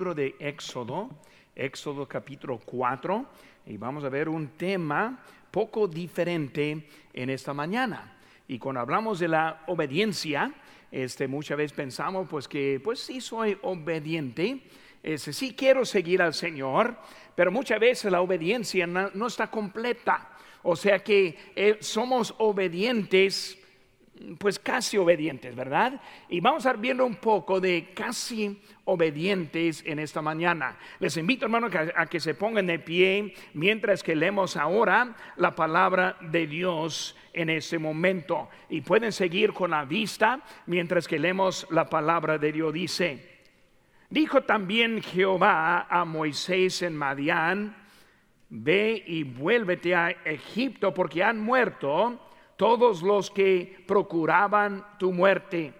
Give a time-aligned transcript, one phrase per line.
[0.00, 1.10] libro de Éxodo,
[1.54, 3.26] Éxodo capítulo 4,
[3.66, 8.16] y vamos a ver un tema poco diferente en esta mañana.
[8.48, 10.54] Y cuando hablamos de la obediencia,
[10.90, 14.62] este, muchas veces pensamos pues que pues sí soy obediente,
[15.02, 16.96] este, sí quiero seguir al Señor,
[17.34, 20.30] pero muchas veces la obediencia no, está completa.
[20.62, 23.58] O sea que eh, somos obedientes
[24.38, 26.00] pues casi obedientes, ¿verdad?
[26.28, 30.76] Y vamos a ir viendo un poco de casi obedientes en esta mañana.
[30.98, 36.16] Les invito, hermano, a que se pongan de pie mientras que leemos ahora la palabra
[36.20, 38.48] de Dios en este momento.
[38.68, 42.72] Y pueden seguir con la vista mientras que leemos la palabra de Dios.
[42.72, 43.40] Dice,
[44.10, 47.76] dijo también Jehová a Moisés en Madián,
[48.50, 52.29] ve y vuélvete a Egipto porque han muerto
[52.60, 55.72] todos los que procuraban tu muerte.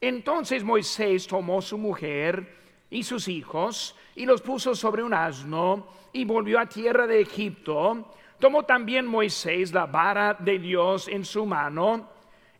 [0.00, 2.56] Entonces Moisés tomó su mujer
[2.90, 8.12] y sus hijos y los puso sobre un asno y volvió a tierra de Egipto.
[8.40, 12.10] Tomó también Moisés la vara de Dios en su mano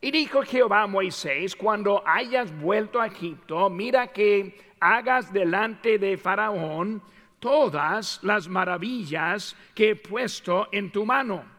[0.00, 6.16] y dijo Jehová a Moisés, cuando hayas vuelto a Egipto, mira que hagas delante de
[6.16, 7.02] Faraón
[7.40, 11.57] todas las maravillas que he puesto en tu mano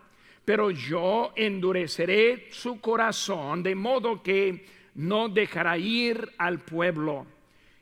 [0.49, 7.27] pero yo endureceré su corazón de modo que no dejará ir al pueblo.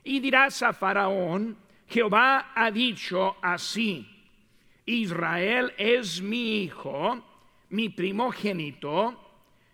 [0.04, 1.56] Y dirás a Faraón,
[1.88, 4.06] Jehová ha dicho así,
[4.84, 7.24] Israel es mi hijo,
[7.70, 9.18] mi primogénito,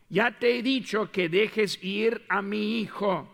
[0.08, 3.28] ya te he dicho que dejes ir a mi hijo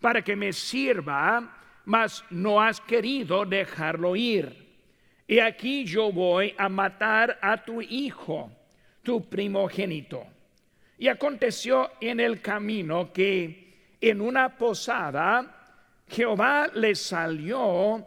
[0.00, 4.66] para que me sirva, mas no has querido dejarlo ir.
[5.28, 8.50] Y aquí yo voy a matar a tu hijo
[9.04, 10.26] tu primogénito.
[10.98, 18.06] Y aconteció en el camino que en una posada Jehová le salió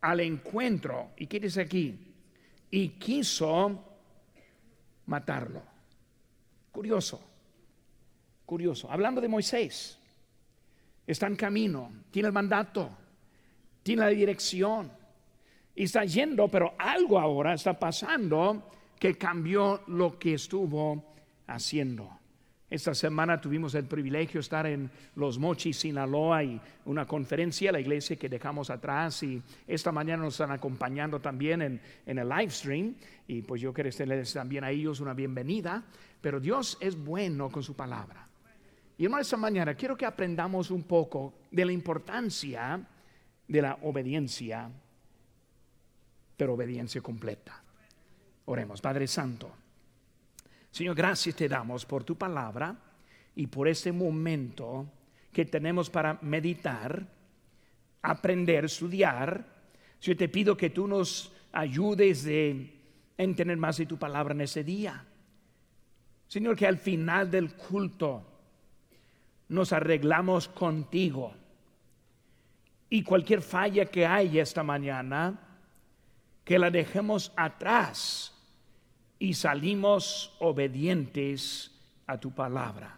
[0.00, 1.10] al encuentro.
[1.16, 2.14] ¿Y qué dice aquí?
[2.70, 3.84] Y quiso
[5.06, 5.62] matarlo.
[6.72, 7.22] Curioso,
[8.44, 8.90] curioso.
[8.90, 9.98] Hablando de Moisés,
[11.06, 12.90] está en camino, tiene el mandato,
[13.82, 14.92] tiene la dirección
[15.74, 21.04] y está yendo, pero algo ahora está pasando que cambió lo que estuvo
[21.46, 22.18] haciendo.
[22.68, 27.78] Esta semana tuvimos el privilegio de estar en Los Mochis, Sinaloa, y una conferencia, la
[27.78, 31.80] iglesia que dejamos atrás, y esta mañana nos están acompañando también en,
[32.18, 32.96] el live stream,
[33.28, 35.84] y pues yo quiero darles también a ellos una bienvenida,
[36.20, 38.26] pero Dios es bueno con su palabra.
[38.98, 42.84] Y hermano, esta mañana quiero que aprendamos un poco de la importancia
[43.46, 44.68] de la obediencia,
[46.36, 47.62] pero obediencia completa.
[48.46, 49.50] Oremos, Padre Santo.
[50.70, 52.76] Señor, gracias te damos por tu palabra
[53.34, 54.86] y por este momento
[55.32, 57.06] que tenemos para meditar,
[58.02, 59.44] aprender, estudiar.
[60.00, 62.72] Yo te pido que tú nos ayudes de
[63.18, 65.04] entender más de tu palabra en ese día.
[66.28, 68.22] Señor, que al final del culto
[69.48, 71.34] nos arreglamos contigo.
[72.90, 75.40] Y cualquier falla que haya esta mañana,
[76.44, 78.34] que la dejemos atrás
[79.18, 81.70] y salimos obedientes
[82.06, 82.96] a tu palabra.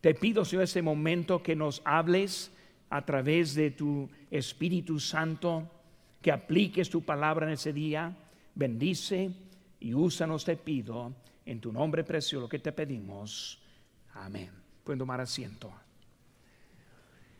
[0.00, 2.52] Te pido, Señor, ese momento que nos hables
[2.90, 5.68] a través de tu Espíritu Santo,
[6.22, 8.16] que apliques tu palabra en ese día.
[8.54, 9.30] Bendice
[9.80, 11.12] y úsanos, te pido,
[11.44, 13.60] en tu nombre precioso que te pedimos.
[14.14, 14.50] Amén.
[14.84, 15.72] Pueden tomar asiento.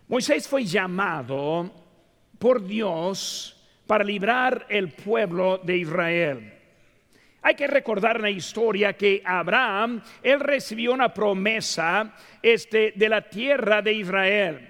[0.09, 1.71] Moisés fue llamado
[2.39, 6.56] por Dios para librar el pueblo de Israel.
[7.47, 12.13] Hay que recordar en la historia que Abraham, él recibió una promesa
[12.43, 14.69] este, de la tierra de Israel.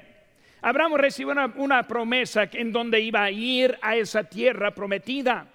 [0.61, 5.49] Abraham recibió una, una promesa en donde iba a ir a esa tierra prometida.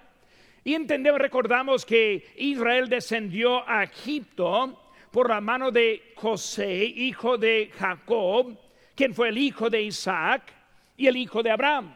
[0.64, 4.82] Y entendemos, recordamos que Israel descendió a Egipto
[5.12, 8.58] por la mano de José, hijo de Jacob,
[8.96, 10.42] quien fue el hijo de Isaac
[10.98, 11.94] y el hijo de Abraham.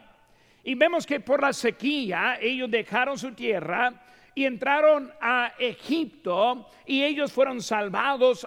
[0.62, 4.05] Y vemos que por la sequía ellos dejaron su tierra
[4.36, 8.46] y entraron a Egipto y ellos fueron salvados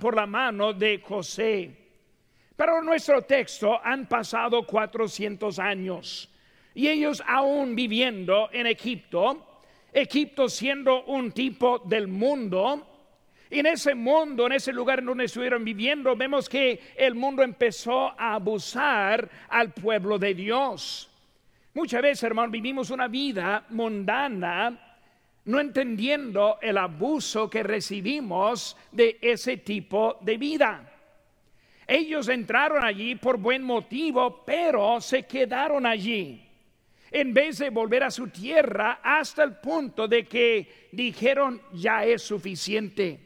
[0.00, 1.76] por la mano de José.
[2.54, 6.30] Pero en nuestro texto han pasado 400 años
[6.72, 9.60] y ellos aún viviendo en Egipto,
[9.92, 12.90] Egipto siendo un tipo del mundo,
[13.50, 17.42] y en ese mundo, en ese lugar en donde estuvieron viviendo, vemos que el mundo
[17.42, 21.10] empezó a abusar al pueblo de Dios.
[21.74, 24.93] Muchas veces, hermano, vivimos una vida mundana
[25.46, 30.90] no entendiendo el abuso que recibimos de ese tipo de vida.
[31.86, 36.40] Ellos entraron allí por buen motivo, pero se quedaron allí.
[37.10, 42.22] en vez de volver a su tierra hasta el punto de que dijeron ya es
[42.22, 43.20] suficiente.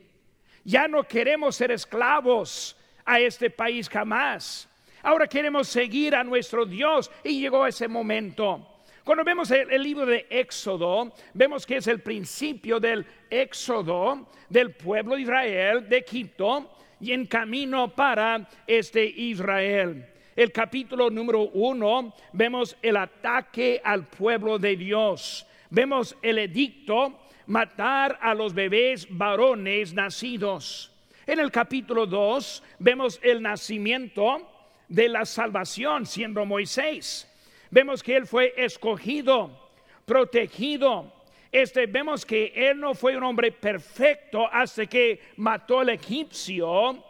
[0.63, 2.77] Ya no queremos ser esclavos
[3.07, 4.69] a este país jamás.
[5.03, 8.78] Ahora queremos seguir a nuestro Dios y llegó ese momento.
[9.09, 15.15] Cuando vemos el, libro de Éxodo, vemos que es el principio del éxodo del pueblo
[15.15, 16.71] de Israel de Egipto
[17.01, 20.07] y en camino para este Israel
[20.37, 25.47] el capítulo número uno, vemos el ataque al pueblo de Dios.
[25.71, 30.93] Vemos el edicto, matar a los bebés varones nacidos.
[31.27, 34.47] En el capítulo 2 vemos el nacimiento
[34.87, 37.25] de la salvación siendo Moisés.
[37.71, 39.71] Vemos que él fue escogido,
[40.05, 41.13] protegido.
[41.51, 47.05] Este vemos que él no fue un hombre perfecto hasta que mató al egipcio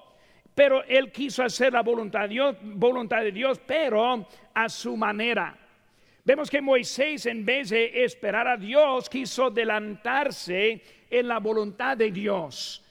[0.58, 5.56] pero él quiso hacer la voluntad de, Dios, voluntad de Dios, pero a su manera.
[6.24, 12.10] Vemos que Moisés, en vez de esperar a Dios, quiso adelantarse en la voluntad de
[12.10, 12.84] Dios.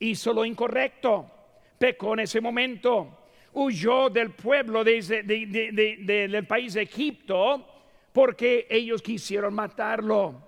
[0.00, 1.30] Hizo lo incorrecto,
[1.78, 3.23] pecó en ese momento,
[3.54, 7.66] huyó del pueblo del país de Egipto
[8.12, 10.42] porque ellos quisieron matarlo.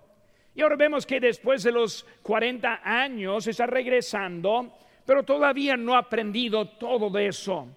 [0.54, 4.72] Y ahora vemos que después de los 40 años está regresando
[5.06, 7.68] pero todavía no ha aprendido todo de eso.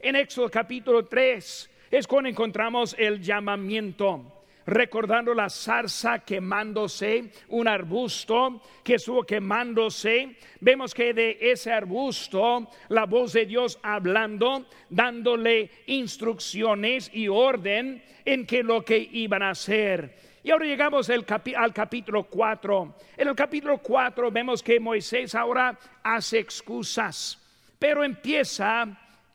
[0.00, 8.62] En Éxodo capítulo 3 es cuando encontramos el llamamiento recordando la zarza quemándose, un arbusto
[8.82, 10.36] que estuvo quemándose.
[10.60, 18.46] Vemos que de ese arbusto la voz de Dios hablando, dándole instrucciones y orden en
[18.46, 20.32] que lo que iban a hacer.
[20.44, 21.24] Y ahora llegamos al,
[21.72, 22.96] capítulo 4.
[23.16, 27.38] En el capítulo 4 vemos que Moisés ahora hace excusas,
[27.78, 28.86] pero empieza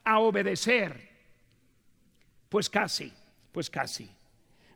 [0.04, 1.08] a obedecer.
[2.48, 3.12] Pues casi,
[3.52, 4.17] pues casi.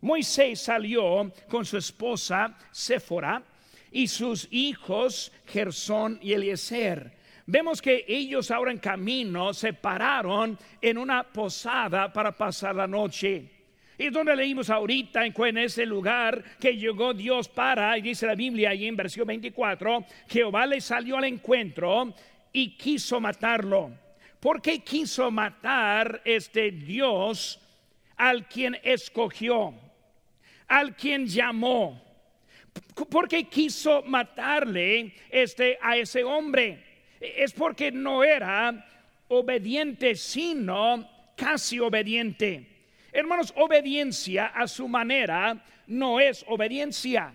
[0.02, 3.42] Moisés salió con su esposa Séfora
[3.90, 7.12] y sus hijos Gersón y Eliezer.
[7.46, 13.48] Vemos que ellos ahora en camino se pararon en una posada para pasar la noche.
[13.98, 18.70] Y donde leímos ahorita en ese lugar que llegó Dios para, y dice la Biblia
[18.70, 22.12] ahí en versículo 24, Jehová le salió al encuentro
[22.52, 23.92] y quiso matarlo.
[24.40, 27.60] ¿Por qué quiso matar este Dios
[28.16, 29.74] al quien escogió,
[30.72, 32.02] al quien llamó?
[33.10, 36.82] ¿Por qué quiso matarle este, a ese hombre?
[37.20, 38.86] Es porque no era
[39.28, 42.66] obediente, sino casi obediente.
[43.12, 47.34] Hermanos, obediencia a su manera no es obediencia.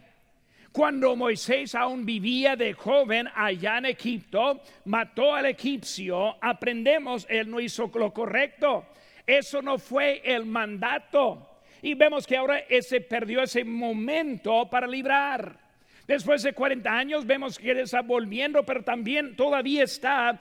[0.72, 7.60] Cuando Moisés aún vivía de joven allá en Egipto, mató al egipcio, aprendemos, él no
[7.60, 8.88] hizo lo correcto.
[9.28, 11.56] Eso no fue el mandato.
[11.81, 15.68] Y vemos que ahora se perdió ese momento para librar.
[16.07, 20.39] Después de 40 años vemos que él está volviendo, pero también todavía está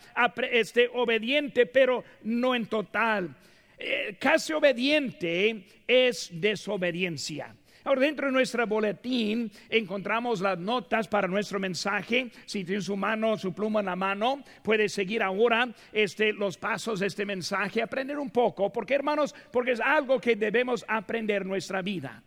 [0.52, 3.34] este, obediente, pero no en total.
[3.76, 7.54] Eh, casi obediente es desobediencia.
[7.86, 12.32] Ahora, dentro de nuestro boletín encontramos las notas para nuestro mensaje.
[12.44, 16.98] Si tiene su mano, su pluma en la mano, puede seguir ahora este, los pasos
[16.98, 21.48] de este mensaje, aprender un poco, porque hermanos, porque es algo que debemos aprender en
[21.48, 22.24] nuestra vida.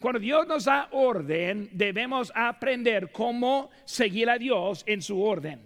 [0.00, 5.60] Cuando Dios nos da orden, debemos aprender cómo seguir a Dios en su orden.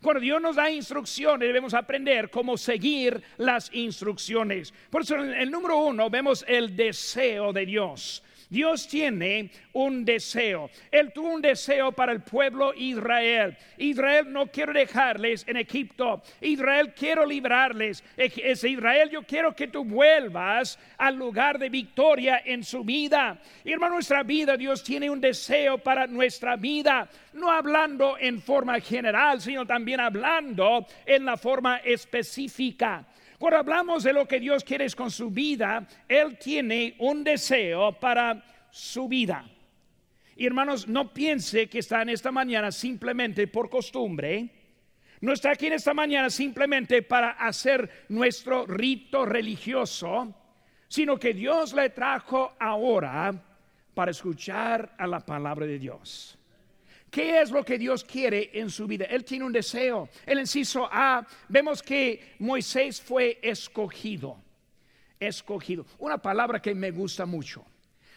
[0.00, 4.72] Cuando Dios nos da instrucciones, debemos aprender cómo seguir las instrucciones.
[4.88, 8.22] Por eso en el número uno vemos el deseo de Dios.
[8.54, 10.70] Dios tiene un deseo.
[10.92, 13.56] Él tuvo un deseo para el pueblo Israel.
[13.78, 16.22] Israel no quiero dejarles en Egipto.
[16.40, 18.04] Israel quiero librarles.
[18.16, 23.40] Es Israel, yo quiero que tú vuelvas al lugar de victoria en su vida.
[23.64, 27.08] Y hermano, nuestra vida, Dios tiene un deseo para nuestra vida.
[27.32, 33.04] No hablando en forma general, sino también hablando en la forma específica.
[33.52, 39.08] Hablamos de lo que Dios quiere con su vida, Él tiene un deseo para su
[39.08, 39.44] vida.
[40.36, 44.50] Y hermanos, no piense que está en esta mañana simplemente por costumbre.
[45.20, 50.34] No está aquí en esta mañana simplemente para hacer nuestro rito religioso,
[50.88, 53.32] sino que Dios le trajo ahora
[53.94, 56.38] para escuchar a la palabra de Dios.
[57.14, 59.04] ¿Qué es lo que Dios quiere en su vida?
[59.04, 60.08] Él tiene un deseo.
[60.26, 64.36] El inciso A, vemos que Moisés fue escogido.
[65.20, 65.86] Escogido.
[66.00, 67.64] Una palabra que me gusta mucho.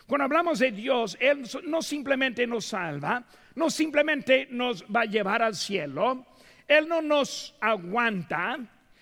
[0.08, 3.24] Cuando hablamos de Dios, Él no simplemente nos salva,
[3.54, 6.25] no simplemente nos va a llevar al cielo,
[6.68, 8.58] Él no nos aguanta,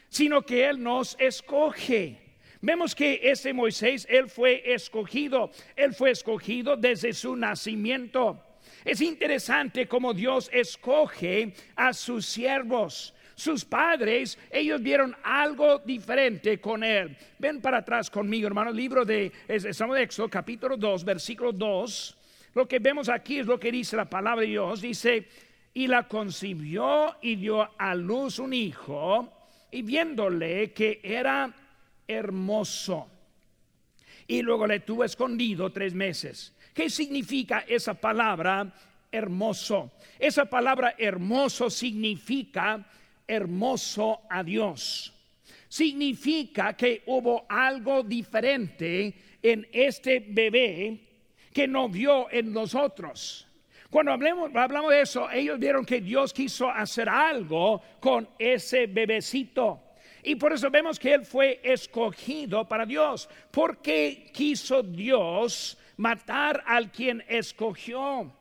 [0.10, 2.20] sino que Él nos escoge.
[2.60, 8.45] Vemos que ese Moisés, él fue escogido, él fue escogido desde su nacimiento.
[8.86, 13.16] Es interesante cómo Dios escoge a sus siervos.
[13.34, 17.18] Sus padres, ellos vieron algo diferente con él.
[17.40, 22.18] Ven para atrás conmigo, hermano, libro de, Éxodo, capítulo 2, versículo 2.
[22.54, 24.80] Lo que vemos aquí es lo que dice la palabra de Dios.
[24.82, 25.28] Dice,
[25.74, 29.34] y la concibió y dio a luz un hijo,
[29.72, 31.54] y viéndole que era
[32.08, 33.10] hermoso.
[34.28, 36.55] Y luego le tuvo escondido tres meses.
[36.76, 38.70] ¿Qué significa esa palabra
[39.10, 39.94] hermoso?
[40.20, 42.86] Esa palabra hermoso significa
[43.26, 45.14] hermoso a Dios.
[45.70, 51.00] Significa que hubo algo diferente en este bebé
[51.54, 53.48] que no vio en nosotros.
[53.90, 59.82] Cuando hablamos, hablamos de eso, ellos vieron que Dios quiso hacer algo con ese bebecito.
[60.24, 63.30] Y por eso vemos que él fue escogido para Dios.
[63.50, 68.32] porque quiso Dios matar al quien escogió?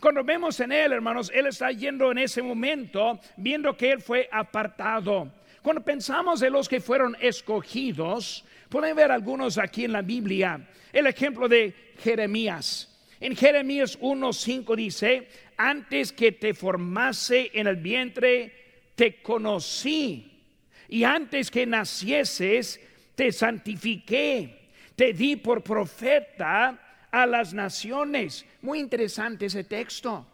[0.00, 4.28] Cuando vemos en él, hermanos, él está yendo en ese momento viendo que él fue
[4.32, 5.30] apartado.
[5.62, 10.66] Cuando pensamos de los que fueron escogidos, pueden ver algunos aquí en la Biblia.
[10.92, 12.86] El ejemplo de Jeremías.
[13.20, 15.28] En Jeremías 1:5 dice,
[15.58, 20.42] antes que te formase en el vientre, te conocí.
[20.88, 22.80] Y antes que nacieses,
[23.14, 24.59] te santifiqué.
[24.96, 26.78] Te di por profeta
[27.10, 28.44] a las naciones.
[28.62, 30.26] Muy interesante ese texto.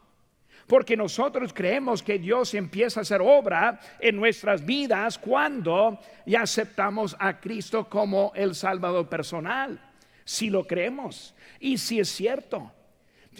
[0.66, 7.16] Porque nosotros creemos que Dios empieza a hacer obra en nuestras vidas cuando ya aceptamos
[7.20, 9.80] a Cristo como el Salvador personal.
[10.24, 12.72] Si lo creemos y si es cierto.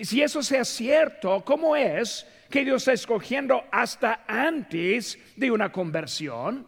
[0.00, 6.66] Si eso sea cierto, ¿cómo es que Dios está escogiendo hasta antes de una conversión?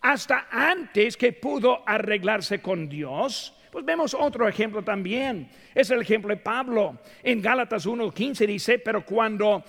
[0.00, 5.48] Hasta antes que pudo arreglarse con Dios pues vemos otro ejemplo también.
[5.74, 6.98] Es el ejemplo de Pablo.
[7.22, 9.64] En Gálatas 1:15 dice, pero cuando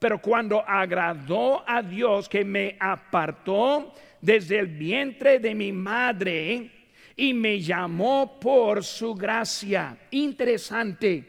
[0.00, 6.70] pero cuando agradó a Dios que me apartó desde el vientre de mi madre
[7.14, 9.96] y me llamó por su gracia.
[10.10, 11.24] Interesante.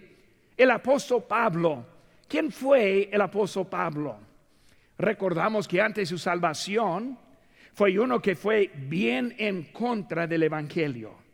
[0.58, 1.86] El apóstol Pablo.
[2.28, 4.18] ¿Quién fue el apóstol Pablo?
[4.98, 7.20] Recordamos que antes de su salvación
[7.74, 11.25] fue uno que fue bien en contra del Evangelio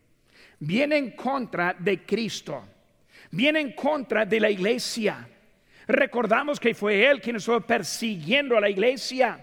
[0.62, 2.64] viene en contra de Cristo,
[3.32, 5.28] viene en contra de la iglesia.
[5.88, 9.40] Recordamos que fue él quien estuvo persiguiendo a la iglesia.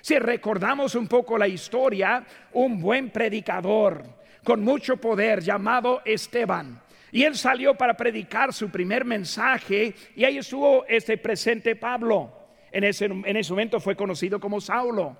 [0.00, 4.02] Si recordamos un poco la historia, un buen predicador
[4.44, 6.80] con mucho poder llamado Esteban.
[7.12, 12.32] Y él salió para predicar su primer mensaje y ahí estuvo este presente Pablo.
[12.70, 15.16] En ese, en ese momento fue conocido como Saulo.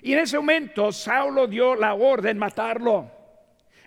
[0.00, 3.15] Y en ese momento Saulo dio la orden matarlo.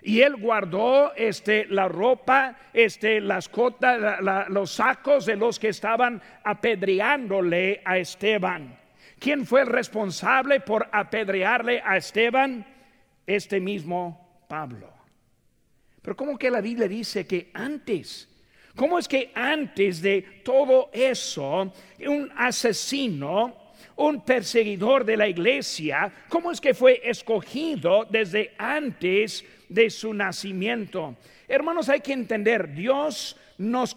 [0.01, 6.21] Y él guardó este, la ropa, este, las cotas, los sacos de los que estaban
[6.43, 8.77] apedreándole a Esteban.
[9.19, 12.65] ¿Quién fue el responsable por apedrearle a Esteban?
[13.27, 14.91] Este mismo Pablo.
[16.01, 18.27] Pero ¿cómo que la Biblia dice que antes?
[18.75, 21.73] ¿Cómo es que antes de todo eso,
[22.07, 23.58] un asesino,
[23.99, 31.17] un perseguidor de la iglesia, cómo es que fue escogido desde antes de su nacimiento.
[31.47, 33.95] Hermanos, hay que entender, Dios nos,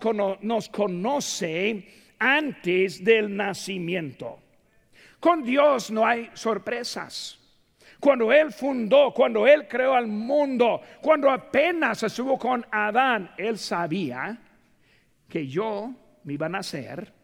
[0.68, 1.86] conoce
[2.18, 4.40] antes del nacimiento.
[5.20, 7.38] Con Dios no hay sorpresas.
[8.00, 14.36] Cuando Él fundó, cuando Él creó al mundo, cuando apenas estuvo con Adán, Él sabía
[15.28, 15.94] que yo
[16.24, 17.21] me iba a nacer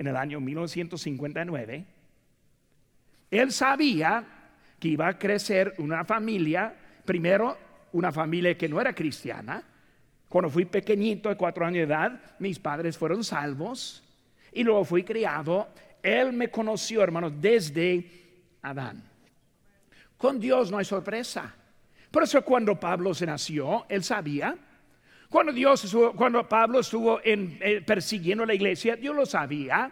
[0.00, 1.84] en el año 1959.
[3.30, 4.24] Él sabía
[4.80, 7.56] que iba a crecer una familia primero
[7.92, 9.62] una familia que no era cristiana.
[10.28, 14.02] Cuando fui pequeñito, de cuatro años de edad, mis padres fueron salvos
[14.52, 15.68] y luego fui criado.
[16.02, 19.02] Él me conoció, hermanos, desde Adán.
[20.16, 21.54] Con Dios no hay sorpresa.
[22.10, 24.56] Por eso cuando Pablo se nació, él sabía.
[25.30, 29.90] Cuando Dios cuando Pablo estuvo en, eh, persiguiendo la iglesia, Dios lo sabía.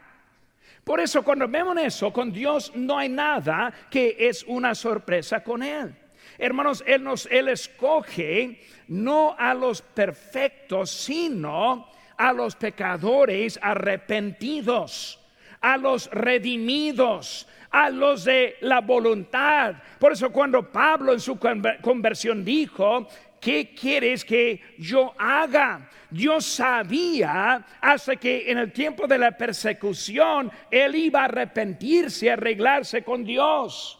[0.82, 5.62] Por eso cuando vemos eso, con Dios no hay nada que es una sorpresa con
[5.62, 5.94] él.
[6.38, 15.20] Hermanos, Él nos, Él escoge no a los perfectos, sino a los pecadores arrepentidos,
[15.60, 19.76] a los redimidos, a los de la voluntad.
[19.98, 23.08] Por eso cuando Pablo en su conversión dijo,
[23.40, 25.88] ¿qué quieres que yo haga?
[26.10, 33.02] Dios sabía hasta que en el tiempo de la persecución él iba a arrepentirse, arreglarse
[33.02, 33.98] con Dios.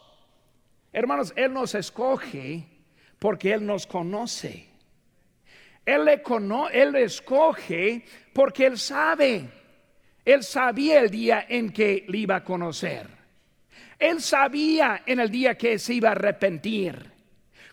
[0.91, 2.65] Hermanos, Él nos escoge
[3.19, 4.67] porque Él nos conoce.
[5.85, 6.21] Él le,
[6.71, 8.03] él escoge
[8.33, 9.49] porque Él sabe.
[10.25, 13.07] Él sabía el día en que le iba a conocer.
[13.97, 17.18] Él sabía en el día que se iba a arrepentir.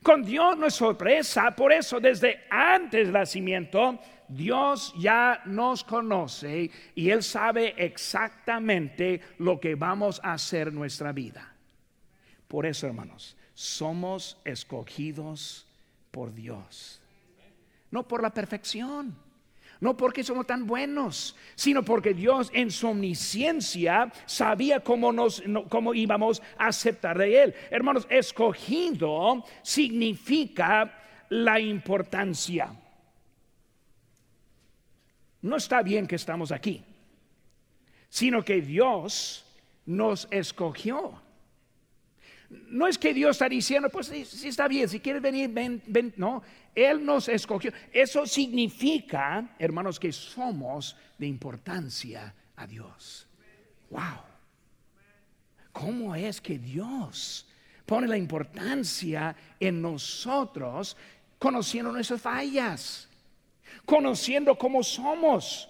[0.06, 3.98] Con Dios no es sorpresa, por eso desde antes del nacimiento
[4.28, 11.10] Dios ya nos conoce y Él sabe exactamente lo que vamos a hacer en nuestra
[11.10, 11.52] vida.
[12.46, 15.66] Por eso, hermanos, somos escogidos
[16.12, 17.00] por Dios.
[17.90, 19.12] No por la perfección,
[19.80, 25.94] no porque somos tan buenos, sino porque Dios en su omnisciencia sabía cómo, nos, cómo
[25.94, 27.54] íbamos a aceptar de Él.
[27.70, 32.70] Hermanos, escogido significa la importancia.
[35.42, 36.82] No está bien que estamos aquí,
[38.08, 39.44] sino que Dios
[39.84, 41.25] nos escogió.
[42.48, 46.14] No es que Dios está diciendo, pues si, está bien, si quieres venir, ven, ven.
[46.16, 46.42] No,
[46.74, 47.72] Él nos escogió.
[47.92, 53.26] Eso significa, hermanos, que somos de importancia a Dios.
[53.90, 54.20] Wow.
[55.72, 57.46] ¿Cómo es que Dios
[57.84, 60.96] pone la importancia en nosotros
[61.38, 63.08] conociendo nuestras fallas,
[63.84, 65.68] conociendo cómo somos?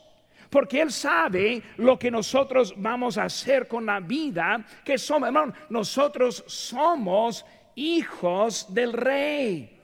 [0.57, 5.27] Porque Él sabe lo que nosotros vamos a hacer con la vida que somos.
[5.27, 7.45] Hermano, nosotros somos
[7.75, 9.79] hijos del rey.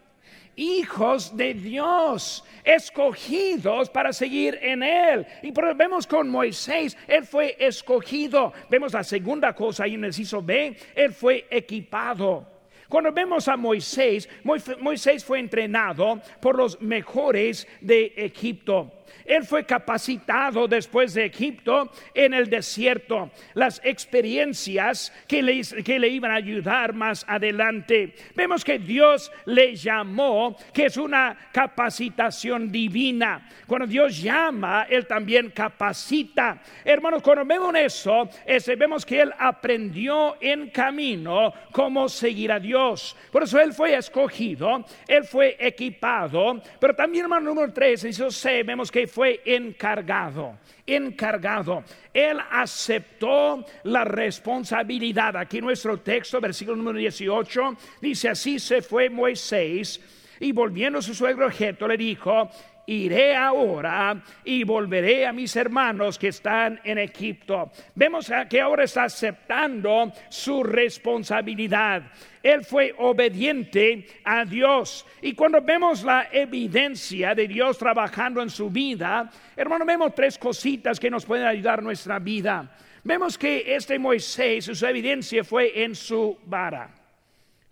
[0.57, 5.27] Hijos de Dios, escogidos para seguir en Él.
[5.43, 8.55] Y vemos con Moisés, Él fue escogido.
[8.71, 12.47] Vemos la segunda cosa ahí en el inciso B, Él fue equipado.
[12.89, 19.02] Cuando vemos a Moisés, Moisés fue entrenado por los mejores de Egipto.
[19.25, 23.31] Él fue capacitado después de Egipto en el desierto.
[23.55, 28.15] Las experiencias que le, que le iban a ayudar más adelante.
[28.35, 33.49] Vemos que Dios le llamó, que es una capacitación divina.
[33.67, 36.61] Cuando Dios llama, Él también capacita.
[36.85, 38.29] Hermanos, cuando vemos eso,
[38.77, 43.17] vemos que Él aprendió en camino cómo seguir a Dios.
[43.31, 46.61] Por eso Él fue escogido, Él fue equipado.
[46.79, 51.85] Pero también, hermano número 3, eso C, vemos que fue encargado, encargado.
[52.15, 55.37] Él aceptó la responsabilidad.
[55.37, 60.01] Aquí nuestro texto, versículo número 18, dice, así se fue Moisés
[60.41, 62.49] y volviendo a su suegro objeto le dijo,
[62.87, 67.71] iré ahora y volveré a mis hermanos que están en Egipto.
[67.95, 72.03] Vemos que ahora está aceptando su responsabilidad.
[72.43, 75.07] Él fue obediente a Dios.
[75.21, 80.99] Y cuando vemos la evidencia de Dios trabajando en su vida, hermano, vemos tres cositas
[80.99, 82.75] que nos pueden ayudar en nuestra vida.
[83.05, 87.02] Vemos que este Moisés, su evidencia fue en su vara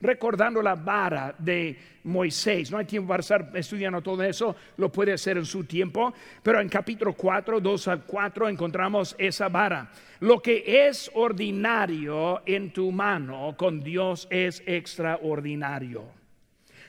[0.01, 2.71] recordando la vara de Moisés.
[2.71, 6.61] No hay tiempo para estar estudiando todo eso, lo puede hacer en su tiempo, pero
[6.61, 9.91] en capítulo 4, 2 al 4 encontramos esa vara.
[10.21, 16.05] Lo que es ordinario en tu mano con Dios es extraordinario.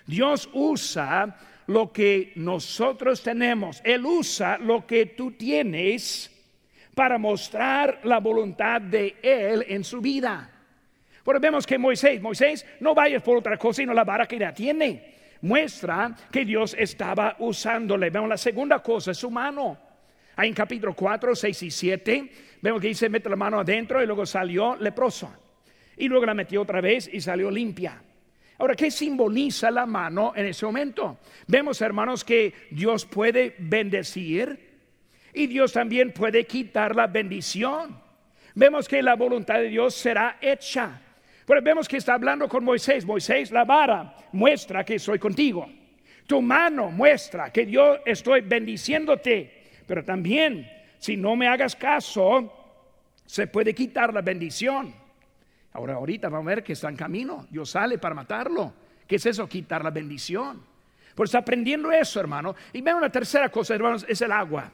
[0.05, 6.29] Dios usa lo que nosotros tenemos, Él usa lo que tú tienes
[6.95, 10.49] para mostrar la voluntad de Él en su vida.
[11.23, 14.53] Porque vemos que Moisés, Moisés, no vayas por otra cosa sino la vara que ya
[14.53, 15.15] tiene.
[15.41, 18.09] Muestra que Dios estaba usándole.
[18.09, 19.77] Vemos la segunda cosa, su mano.
[20.35, 22.31] Ahí en capítulo 4, 6 y 7,
[22.61, 25.33] vemos que dice, mete la mano adentro y luego salió leproso.
[25.97, 28.01] Y luego la metió otra vez y salió limpia.
[28.57, 31.19] Ahora, ¿qué simboliza la mano en ese momento?
[31.47, 34.69] Vemos, hermanos, que Dios puede bendecir
[35.33, 37.99] y Dios también puede quitar la bendición.
[38.53, 41.01] Vemos que la voluntad de Dios será hecha.
[41.45, 43.05] Pero vemos que está hablando con Moisés.
[43.05, 45.67] Moisés, la vara muestra que soy contigo.
[46.27, 49.63] Tu mano muestra que yo estoy bendiciéndote.
[49.85, 52.53] Pero también, si no me hagas caso,
[53.25, 54.93] se puede quitar la bendición.
[55.73, 57.47] Ahora, ahorita vamos a ver que está en camino.
[57.49, 58.73] Dios sale para matarlo.
[59.07, 59.47] ¿Qué es eso?
[59.47, 60.63] Quitar la bendición.
[61.15, 62.55] Pues aprendiendo eso, hermano.
[62.71, 64.71] Y vemos la tercera cosa, hermanos, es el agua.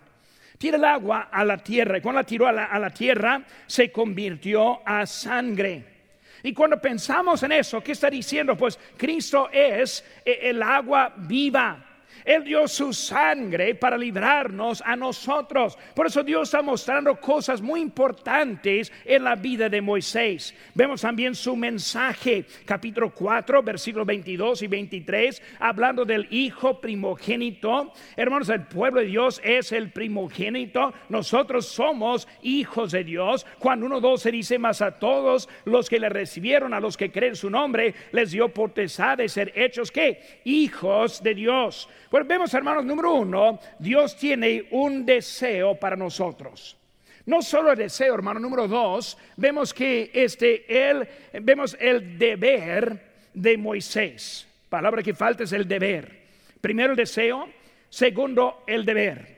[0.58, 1.98] Tira el agua a la tierra.
[1.98, 5.97] Y cuando la tiró a la tierra, se convirtió a sangre.
[6.44, 8.56] Y cuando pensamos en eso, ¿qué está diciendo?
[8.56, 11.87] Pues Cristo es eh, el agua viva.
[12.28, 15.78] Él dio su sangre para librarnos a nosotros.
[15.96, 20.54] Por eso Dios está mostrando cosas muy importantes en la vida de Moisés.
[20.74, 27.94] Vemos también su mensaje, capítulo 4, versículos 22 y 23, hablando del hijo primogénito.
[28.18, 30.94] Hermanos, el pueblo de Dios es el primogénito.
[31.08, 33.46] Nosotros somos hijos de Dios.
[33.60, 37.38] Juan 1, se dice más a todos los que le recibieron, a los que creen
[37.38, 41.88] su nombre, les dio potestad de ser hechos que hijos de Dios.
[42.26, 46.78] Vemos, hermanos, número uno, Dios tiene un deseo para nosotros.
[47.26, 51.08] No solo el deseo, hermano, número dos, vemos que este, él,
[51.42, 54.48] vemos el deber de Moisés.
[54.70, 56.18] Palabra que falta es el deber.
[56.62, 57.50] Primero el deseo,
[57.90, 59.36] segundo el deber.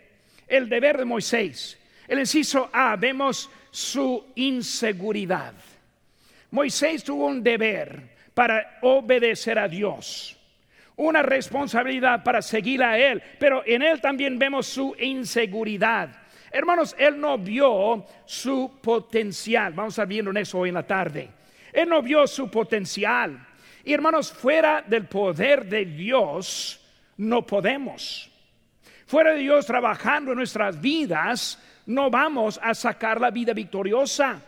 [0.48, 1.80] El deber de Moisés.
[2.08, 5.54] El inciso A, vemos su inseguridad.
[6.52, 8.02] Moisés tuvo un deber
[8.34, 10.39] para obedecer a Dios
[11.00, 16.10] una responsabilidad para seguir a Él, pero en Él también vemos su inseguridad.
[16.52, 19.72] Hermanos, Él no vio su potencial.
[19.74, 21.30] Vamos a viendo en eso hoy en la tarde.
[21.72, 23.40] Él no vio su potencial.
[23.86, 26.86] Y hermanos, fuera del poder de Dios,
[27.16, 28.30] no podemos.
[29.06, 34.42] Fuera de Dios trabajando en nuestras vidas, no vamos a sacar la vida victoriosa.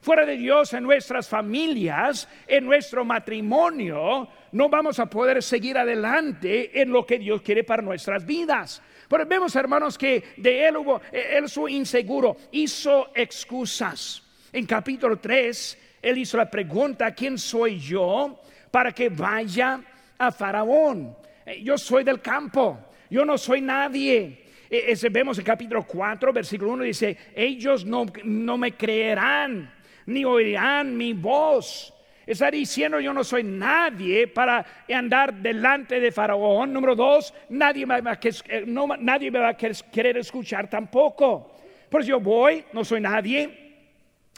[0.00, 6.80] Fuera de Dios en nuestras familias, en nuestro matrimonio, no vamos a poder seguir adelante
[6.80, 8.80] en lo que Dios quiere para nuestras vidas.
[9.06, 14.22] Pero vemos, hermanos, que de él hubo, él su inseguro, hizo excusas.
[14.50, 18.40] En capítulo 3, él hizo la pregunta, ¿quién soy yo
[18.70, 19.78] para que vaya
[20.16, 21.14] a Faraón?
[21.44, 22.78] Eh, yo soy del campo,
[23.10, 24.46] yo no soy nadie.
[24.70, 29.70] E, vemos en capítulo 4, versículo 1, dice, ellos no, no me creerán,
[30.06, 31.92] ni oirán mi voz
[32.26, 36.72] Está diciendo yo no soy nadie para andar delante de Faraón.
[36.72, 41.54] Número dos, nadie me va a, eh, nadie me va a querer escuchar tampoco.
[41.88, 43.66] Pues yo voy, no soy nadie.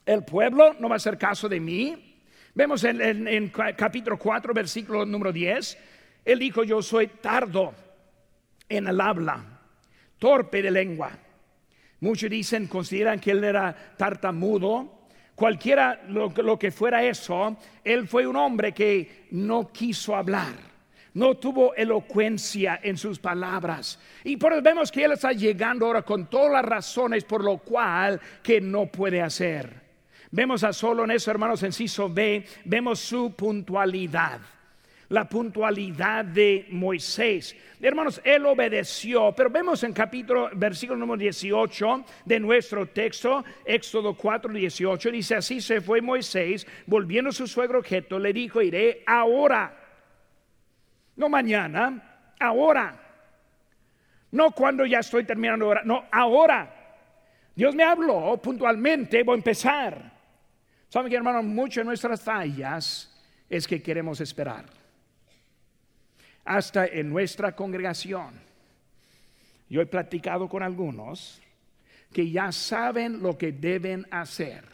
[0.04, 2.20] El pueblo no va a hacer caso de mí.
[2.54, 5.78] Vemos en, en capítulo 4, versículo número 10.
[6.26, 7.74] Él dijo, yo soy tardo
[8.68, 9.60] en el habla,
[10.18, 11.10] torpe de lengua.
[12.00, 14.97] Muchos dicen, consideran que él era tartamudo
[15.38, 20.52] Cualquiera lo, que fuera eso, él fue un hombre que no quiso hablar.
[21.14, 24.00] No tuvo elocuencia en sus palabras.
[24.24, 27.58] Y por eso vemos que él está llegando ahora con todas las razones por lo
[27.58, 29.80] cual que no puede hacer.
[30.32, 34.40] Vemos a solo en eso, hermanos, en Ciso B, vemos su puntualidad
[35.08, 37.56] la puntualidad de Moisés.
[37.80, 44.52] Hermanos, él obedeció, pero vemos en capítulo, versículo número 18 de nuestro texto, Éxodo 4,
[44.52, 49.74] 18, dice así se fue Moisés, volviendo a su suegro objeto, le dijo, iré ahora,
[51.16, 53.00] no mañana, ahora,
[54.32, 56.74] no cuando ya estoy terminando ahora, no, ahora.
[57.54, 60.12] Dios me habló puntualmente, voy a empezar.
[60.88, 63.12] Saben que hermanos, muchas de nuestras fallas
[63.48, 64.77] es que queremos esperar
[66.48, 68.40] hasta en nuestra congregación.
[69.68, 71.42] Yo he platicado con algunos
[72.10, 74.64] que ya saben lo que deben hacer,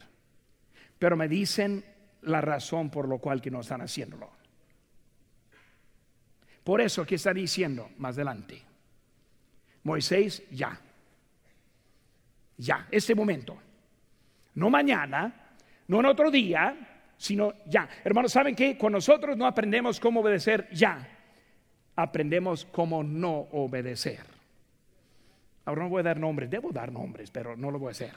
[1.00, 1.84] pero me dicen
[2.22, 4.30] la razón por lo cual que no están haciéndolo.
[6.62, 8.62] Por eso que está diciendo más adelante,
[9.82, 10.80] Moisés ya,
[12.56, 13.58] ya, este momento,
[14.54, 15.50] no mañana,
[15.88, 17.88] no en otro día, sino ya.
[18.04, 21.13] Hermanos, ¿saben que Cuando nosotros no aprendemos cómo obedecer ya,
[21.96, 24.24] aprendemos cómo no obedecer.
[25.64, 28.14] Ahora no voy a dar nombres, debo dar nombres, pero no lo voy a hacer.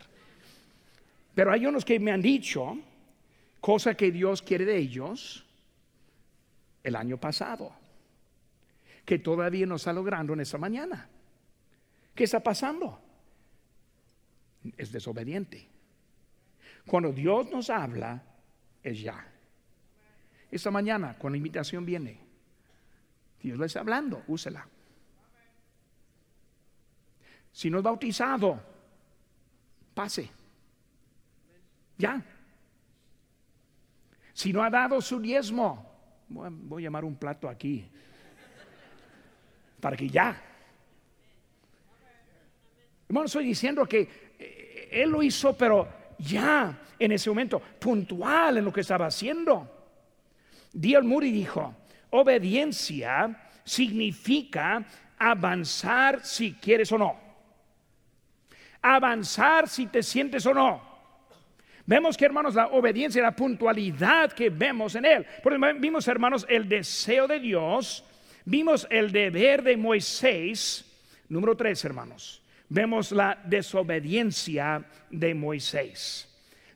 [1.33, 2.77] Pero hay unos que me han dicho
[3.61, 5.45] cosa que Dios quiere de ellos
[6.83, 7.71] el año pasado,
[9.05, 11.07] que todavía no está logrando en esta mañana.
[12.15, 12.99] ¿Qué está pasando?
[14.77, 15.67] Es desobediente.
[16.85, 18.23] Cuando Dios nos habla,
[18.81, 19.25] es ya.
[20.49, 22.26] Esta mañana, cuando la invitación viene,
[23.41, 24.67] Dios le está hablando, úsela.
[27.51, 28.59] Si no es bautizado,
[29.93, 30.29] pase.
[31.97, 32.21] Ya.
[34.33, 37.89] Si no ha dado su diezmo, voy a, llamar un plato aquí.
[39.79, 40.39] Para que ya.
[43.07, 45.87] Hermano, estoy diciendo que eh, él lo hizo, pero
[46.19, 49.69] ya en ese momento, puntual en lo que estaba haciendo.
[50.73, 51.73] Dios Muri dijo,
[52.09, 54.85] Obediencia significa
[55.17, 57.19] avanzar si quieres o no.
[58.81, 60.87] Avanzar si te sientes o no.
[61.85, 65.25] Vemos que, hermanos, la obediencia la puntualidad que vemos en él.
[65.41, 68.03] Porque vimos, hermanos, el deseo de Dios.
[68.43, 70.85] Vimos el deber de Moisés,
[71.29, 72.41] número tres, hermanos.
[72.69, 76.27] Vemos la desobediencia de Moisés.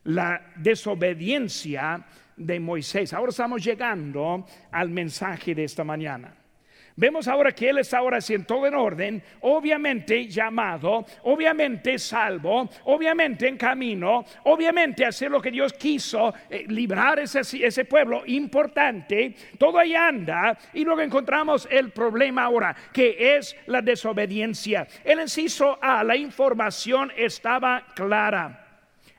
[0.04, 2.04] La desobediencia
[2.36, 3.12] de Moisés.
[3.12, 6.34] Ahora estamos llegando al mensaje de esta mañana.
[6.96, 13.48] Vemos ahora que Él está ahora haciendo todo en orden, obviamente llamado, obviamente salvo, obviamente
[13.48, 19.78] en camino, obviamente hacer lo que Dios quiso, eh, librar ese, ese pueblo importante, todo
[19.78, 24.86] ahí anda y luego encontramos el problema ahora, que es la desobediencia.
[25.02, 28.61] El inciso A, la información estaba clara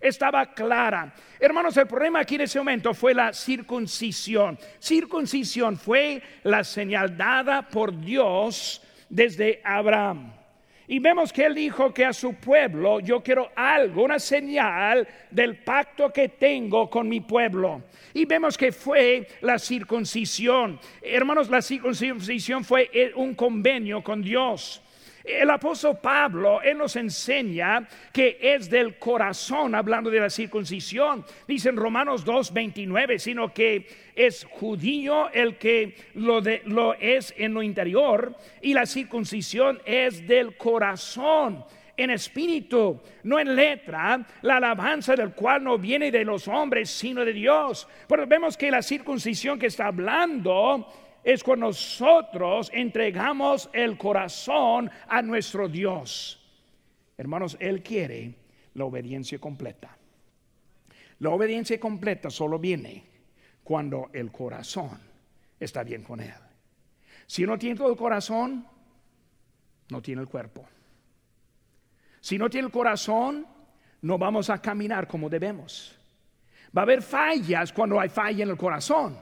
[0.03, 1.13] estaba clara.
[1.39, 4.59] Hermanos, el problema aquí en ese momento fue la circuncisión.
[4.79, 10.33] Circuncisión fue la señal dada por Dios desde Abraham.
[10.85, 15.63] Y vemos que él dijo que a su pueblo yo quiero algo, una señal del
[15.63, 17.83] pacto que tengo con mi pueblo.
[18.13, 20.79] Y vemos que fue la circuncisión.
[21.01, 24.81] Hermanos, la circuncisión fue un convenio con Dios.
[25.23, 31.23] El apóstol Pablo, él nos enseña que es del corazón, hablando de la circuncisión.
[31.47, 37.53] Dice en Romanos 2, 29, sino que es judío el que lo, lo es en
[37.53, 41.63] lo interior y la circuncisión es del corazón
[41.95, 47.23] en espíritu, no en letra, la alabanza del cual no viene de los hombres, sino
[47.23, 47.88] de Dios.
[48.07, 50.88] Pero vemos que la circuncisión que está hablando
[51.23, 56.39] es cuando nosotros entregamos el corazón a nuestro Dios.
[57.17, 58.36] Hermanos, Él quiere
[58.73, 59.97] la obediencia completa.
[61.19, 63.03] La obediencia completa solo viene
[63.63, 64.99] cuando el corazón
[65.59, 66.33] está bien con Él.
[67.25, 68.67] Si no tiene todo el corazón,
[69.89, 70.67] no tiene el cuerpo.
[72.19, 73.47] Si no tiene el corazón,
[74.01, 75.97] no vamos a caminar como debemos.
[76.75, 79.17] Va a haber fallas cuando hay falla en el corazón.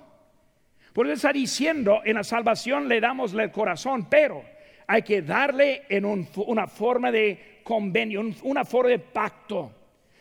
[0.93, 4.43] Por eso está diciendo, en la salvación le damos el corazón, pero
[4.88, 9.71] hay que darle en una forma de convenio, una forma de pacto.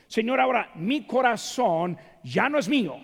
[0.06, 3.00] Señor, ahora mi corazón ya no es mío,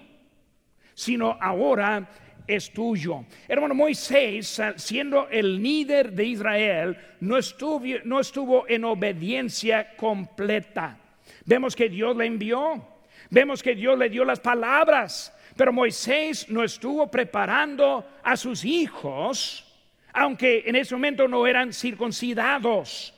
[0.95, 2.09] sino ahora
[2.47, 3.25] es tuyo.
[3.49, 10.99] Hermano Moisés, siendo el líder de Israel, no estuvo, no estuvo en obediencia completa.
[11.45, 12.87] Vemos que Dios le envió,
[13.31, 19.65] vemos que Dios le dio las palabras, pero Moisés no estuvo preparando a sus hijos,
[20.13, 23.15] aunque en ese momento no eran circuncidados.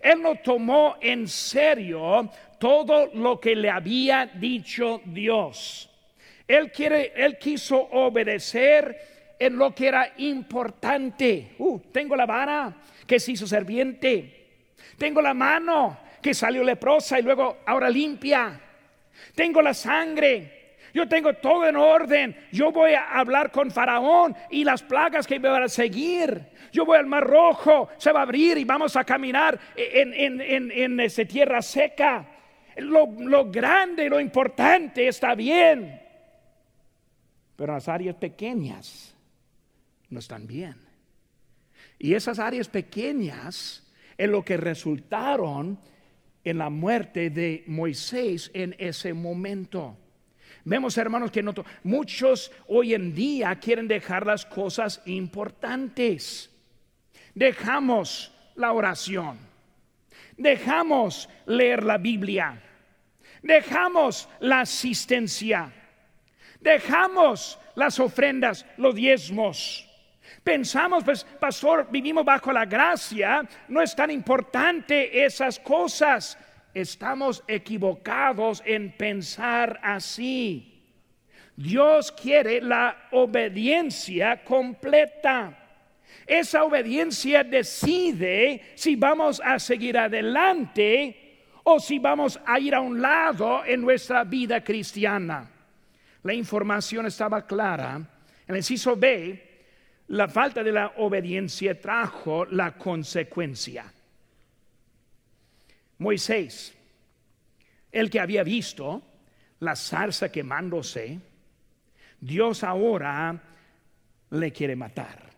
[0.00, 5.90] Él no tomó en serio todo lo que le había dicho Dios.
[6.48, 11.54] Él, quiere, él quiso obedecer en lo que era importante.
[11.58, 12.74] Uh, tengo la vara
[13.06, 14.46] que se hizo serviente.
[14.96, 18.60] Tengo la mano que salió leprosa y luego ahora limpia.
[19.34, 20.63] Tengo la sangre
[20.94, 22.36] yo tengo todo en orden.
[22.52, 26.46] Yo voy a hablar con Faraón y las plagas que me van a seguir.
[26.70, 30.70] Yo voy al Mar Rojo, se va a abrir y vamos a caminar en, en,
[30.70, 32.24] en, esa tierra seca.
[32.76, 36.00] Lo, lo grande, lo importante está bien.
[37.56, 39.16] Pero las áreas pequeñas
[40.10, 40.76] no están bien.
[41.98, 45.80] Y esas áreas pequeñas es lo que resultaron
[46.44, 49.98] en la muerte de Moisés en ese momento.
[50.64, 51.44] Vemos, hermanos, que
[51.82, 56.50] muchos hoy en día quieren dejar las cosas importantes.
[57.34, 59.38] Dejamos la oración.
[60.38, 62.62] Dejamos leer la Biblia.
[63.42, 65.70] Dejamos la asistencia.
[66.60, 69.86] Dejamos las ofrendas, los diezmos.
[70.42, 76.38] Pensamos, pues, pastor, vivimos bajo la gracia, no es tan importante esas cosas
[76.74, 80.82] estamos equivocados en pensar así.
[81.56, 85.56] Dios quiere la obediencia completa.
[86.26, 91.24] Esa obediencia decide si vamos a seguir adelante
[91.62, 95.50] o si vamos a ir a un lado en nuestra vida cristiana.
[96.22, 97.96] La información estaba clara.
[98.46, 99.54] En el inciso B,
[100.08, 103.84] la falta de la obediencia trajo la consecuencia.
[105.98, 106.74] Moisés,
[107.92, 109.02] el que había visto
[109.60, 111.20] la zarza quemándose,
[112.20, 113.40] Dios ahora
[114.30, 115.30] le quiere matar.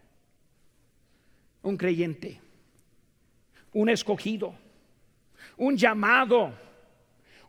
[1.63, 2.41] Un creyente,
[3.73, 4.55] un escogido,
[5.57, 6.55] un llamado,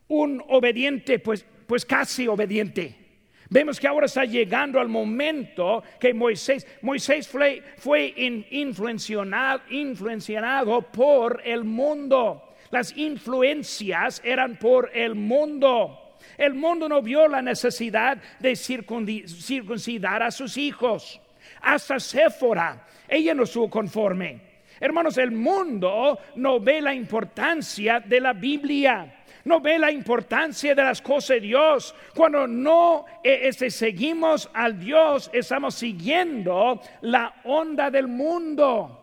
[0.08, 3.08] un obediente, pues, pues casi obediente.
[3.50, 8.12] Vemos que ahora está llegando al momento que Moisés, Moisés fue, fue
[8.50, 12.47] influenciado, influenciado por el mundo.
[12.70, 16.16] Las influencias eran por el mundo.
[16.36, 21.20] El mundo no vio la necesidad de circuncidar a sus hijos.
[21.60, 24.40] Hasta Séfora, ella no estuvo conforme.
[24.80, 29.14] Hermanos, el mundo no ve la importancia de la Biblia
[29.48, 31.94] no ve la importancia de las cosas de Dios.
[32.14, 38.97] Cuando no eh, este, seguimos al Dios, estamos siguiendo la onda del mundo.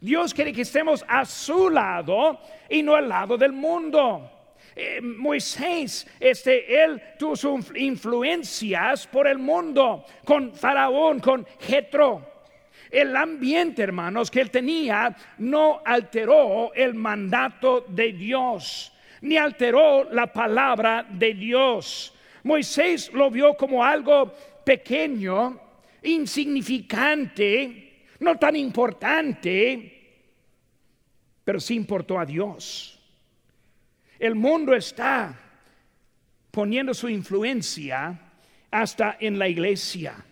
[0.00, 4.30] Dios quiere que estemos a su lado y no al lado del mundo.
[4.74, 12.30] Eh, Moisés, este, él tuvo sus influencias por el mundo, con Faraón, con Jetro.
[12.90, 20.32] El ambiente, hermanos, que él tenía no alteró el mandato de Dios ni alteró la
[20.32, 22.14] palabra de Dios.
[22.42, 24.32] Moisés lo vio como algo
[24.64, 25.60] pequeño,
[26.02, 27.89] insignificante,
[28.20, 30.22] no tan importante,
[31.44, 32.98] pero sí importó a Dios.
[34.18, 35.38] El mundo está
[36.50, 38.18] poniendo su influencia
[38.70, 40.24] hasta en la iglesia.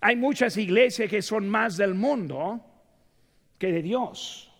[0.00, 2.64] Hay muchas iglesias que son más del mundo
[3.58, 4.50] que de Dios.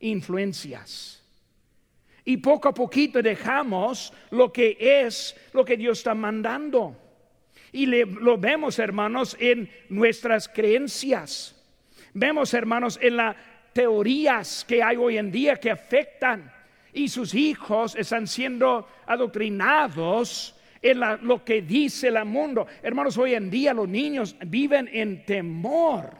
[0.00, 1.16] Influencias
[2.26, 6.96] y poco a poquito dejamos lo que es lo que Dios está mandando.
[7.72, 11.54] Y lo vemos, hermanos, en nuestras creencias.
[12.14, 13.36] Vemos, hermanos, en las
[13.72, 16.52] teorías que hay hoy en día que afectan
[16.92, 22.66] y sus hijos están siendo adoctrinados en lo que dice el mundo.
[22.82, 26.10] Hermanos, hoy en día los niños viven en temor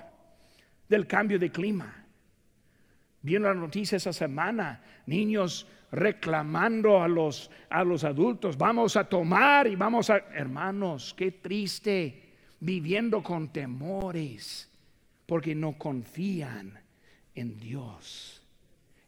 [0.89, 2.06] del cambio de clima.
[3.27, 9.67] Viendo la noticia esa semana, niños reclamando a los, a los adultos, vamos a tomar
[9.67, 10.19] y vamos a...
[10.33, 14.71] Hermanos, qué triste, viviendo con temores,
[15.27, 16.79] porque no confían
[17.35, 18.45] en Dios.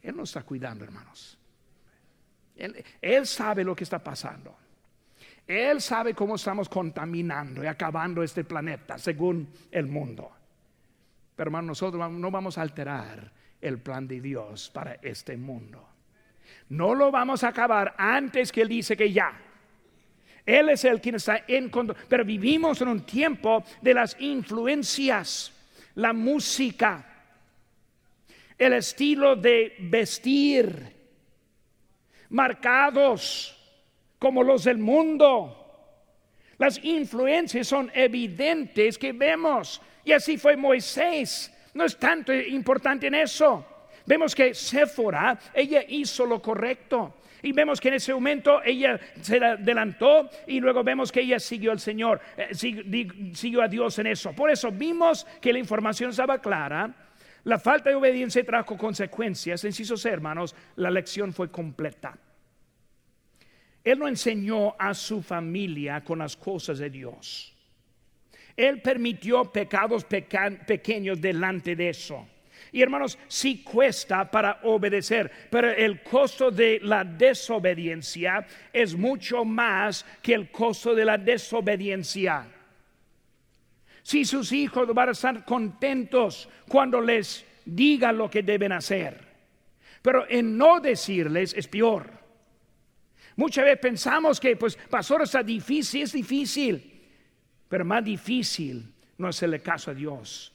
[0.03, 1.39] Él nos está cuidando, hermanos.
[2.57, 4.53] Él, él sabe lo que está pasando.
[5.47, 10.29] Él sabe cómo estamos contaminando y acabando este planeta según el mundo.
[11.37, 15.87] Pero hermanos, nosotros no vamos a alterar el plan de Dios para este mundo.
[16.71, 19.33] No lo vamos a acabar antes que Él dice que ya.
[20.45, 21.99] Él es el quien está en control.
[22.09, 25.53] Pero vivimos en un tiempo de las influencias,
[25.95, 27.05] la música,
[28.57, 30.97] el estilo de vestir,
[32.31, 33.55] marcados
[34.19, 35.55] como los del mundo.
[36.59, 39.81] Las influencias son evidentes que vemos.
[40.05, 41.53] Y así fue Moisés.
[41.79, 43.65] No es tanto importante en eso.
[44.05, 47.19] Vemos que Séfora, ella hizo lo correcto.
[47.41, 51.71] Y vemos que en ese momento ella se adelantó y luego vemos que ella siguió
[51.71, 54.33] al Señor, eh, siguió a Dios en eso.
[54.33, 56.93] Por eso vimos que la información estaba clara.
[57.45, 59.63] La falta de obediencia trajo consecuencias.
[59.63, 62.19] Encisos hermanos, la lección fue completa.
[63.85, 67.55] Él no enseñó a su familia con las cosas de Dios.
[68.59, 72.27] Él permitió pecados pequeños delante de eso.
[72.73, 80.05] Y hermanos, sí cuesta para obedecer, pero el costo de la desobediencia es mucho más
[80.21, 82.47] que el costo de la desobediencia.
[84.03, 89.25] Si sus hijos van a estar contentos cuando les digan lo que deben hacer,
[90.03, 92.11] pero en no decirles es peor.
[93.37, 96.98] Muchas veces pensamos que, pues, pastor, está difícil, es difícil,
[97.69, 100.53] pero más difícil no hacerle caso a Dios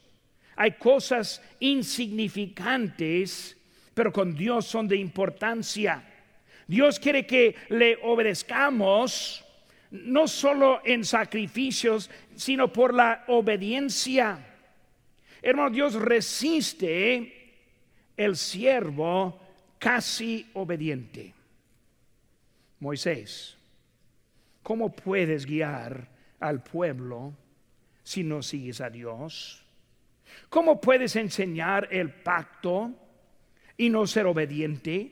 [0.56, 3.58] hay cosas insignificantes,
[3.94, 6.04] pero con Dios son de importancia.
[6.68, 9.44] Dios quiere que le obedezcamos
[9.92, 14.40] no solo en sacrificios, sino por la obediencia.
[15.42, 17.54] Hermano, Dios resiste
[18.16, 19.40] el siervo
[19.78, 21.34] casi obediente.
[22.80, 23.56] Moisés,
[24.62, 26.08] ¿cómo puedes guiar
[26.44, 27.34] al pueblo
[28.04, 29.66] si no sigues a Dios?
[30.50, 32.92] ¿Cómo puedes enseñar el pacto
[33.78, 35.12] y no ser obediente?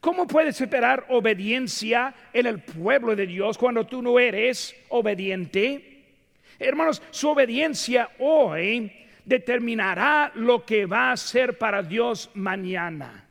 [0.00, 6.04] ¿Cómo puedes esperar obediencia en el pueblo de Dios cuando tú no eres obediente?
[6.58, 8.92] Hermanos, su obediencia hoy
[9.24, 13.28] determinará lo que va a ser para Dios mañana.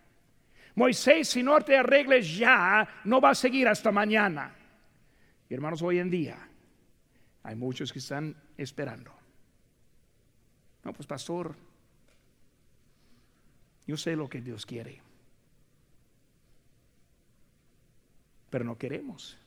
[0.75, 4.55] Moisés, si no te arregles ya, no va a seguir hasta mañana.
[5.47, 6.49] Hermanos, hoy en día
[7.43, 9.11] hay muchos que están esperando.
[10.83, 11.55] No, pues pastor,
[13.85, 15.01] yo sé lo que Dios quiere,
[18.49, 19.37] pero no queremos.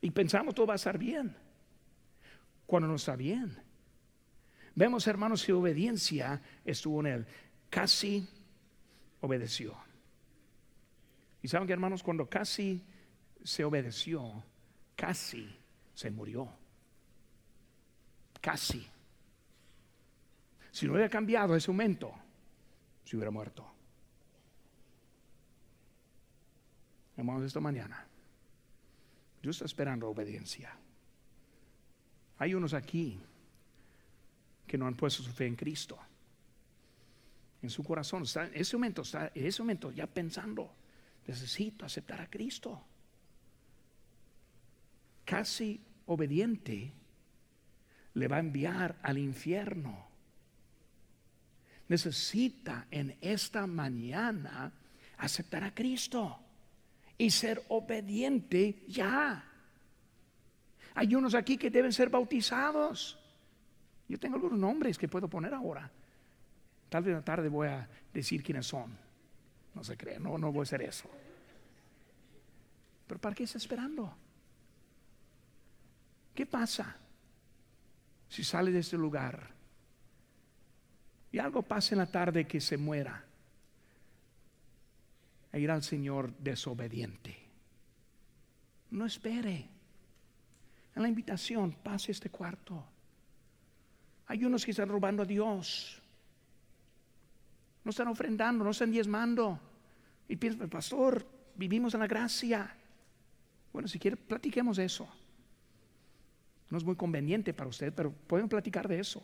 [0.00, 1.36] Y pensamos todo va a estar bien,
[2.66, 3.56] cuando no está bien.
[4.74, 7.26] Vemos, hermanos, que obediencia estuvo en él.
[7.70, 8.28] Casi
[9.20, 9.76] obedeció.
[11.42, 12.82] Y saben que, hermanos, cuando casi
[13.42, 14.42] se obedeció,
[14.96, 15.48] casi
[15.94, 16.48] se murió.
[18.40, 18.86] casi.
[20.70, 22.12] Si no hubiera cambiado ese momento,
[23.04, 23.64] se hubiera muerto.
[27.16, 28.06] Hermanos, esta mañana,
[29.40, 30.76] Dios está esperando obediencia.
[32.38, 33.18] Hay unos aquí
[34.66, 35.98] que no han puesto su fe en Cristo.
[37.62, 40.70] En su corazón, está, en ese momento, está, en ese momento ya pensando,
[41.26, 42.84] necesito aceptar a Cristo.
[45.24, 46.92] Casi obediente
[48.14, 50.06] le va a enviar al infierno.
[51.88, 54.72] Necesita en esta mañana
[55.18, 56.38] aceptar a Cristo
[57.18, 59.44] y ser obediente ya.
[60.94, 63.18] Hay unos aquí que deben ser bautizados.
[64.08, 65.90] Yo tengo algunos nombres que puedo poner ahora.
[66.88, 68.96] Tal vez en la tarde voy a decir quiénes son.
[69.74, 71.10] No se cree, no, no voy a hacer eso.
[73.06, 74.16] Pero ¿para qué está esperando?
[76.34, 76.96] ¿Qué pasa
[78.28, 79.54] si sale de este lugar
[81.30, 83.24] y algo pasa en la tarde que se muera?
[85.52, 87.38] E ir al Señor desobediente.
[88.90, 89.68] No espere.
[90.96, 92.84] En la invitación, pase este cuarto.
[94.26, 96.00] Hay unos que están robando a Dios.
[97.84, 99.60] No están ofrendando, no están diezmando.
[100.28, 102.74] Y piensan, pastor, vivimos en la gracia.
[103.72, 105.08] Bueno, si quiere, platiquemos eso.
[106.70, 109.22] No es muy conveniente para usted, pero pueden platicar de eso.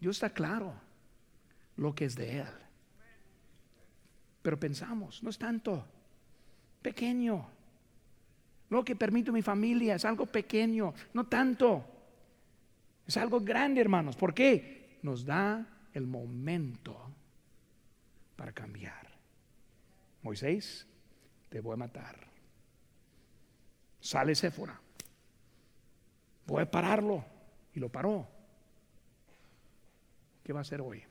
[0.00, 0.72] Dios está claro
[1.76, 2.48] lo que es de Él.
[4.42, 5.86] Pero pensamos, no es tanto,
[6.80, 7.46] pequeño.
[8.70, 11.84] Lo que permite mi familia es algo pequeño, no tanto.
[13.06, 14.16] Es algo grande, hermanos.
[14.16, 14.98] ¿Por qué?
[15.02, 17.10] Nos da el momento
[18.36, 19.10] para cambiar.
[20.22, 20.86] Moisés,
[21.48, 22.16] te voy a matar.
[24.00, 24.80] Sale Séfora.
[26.58, 27.24] A pararlo.
[27.74, 28.26] Y lo paró.
[30.42, 31.04] ¿Qué va a hacer hoy?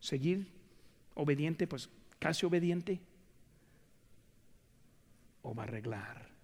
[0.00, 0.50] ¿Seguir
[1.14, 1.66] obediente?
[1.66, 3.00] Pues casi obediente.
[5.42, 6.37] ¿O va a arreglar?